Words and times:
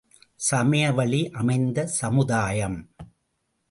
சமயவழி 0.39 1.21
அமைந்த 1.31 1.87
சமுதாயம்! 1.99 2.79